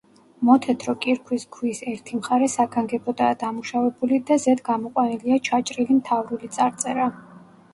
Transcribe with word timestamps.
მოთეთრო 0.47 0.93
კირქვის 1.01 1.43
ქვის 1.57 1.81
ერთი 1.91 2.17
მხარე 2.21 2.47
საგანგებოდაა 2.53 3.35
დამუშავებული 3.43 4.19
და 4.31 4.39
ზედ 4.47 4.65
გამოყვანილია 4.71 5.39
ჩაჭრილი 5.51 5.99
მთავრული 6.01 6.51
წარწერა. 6.59 7.09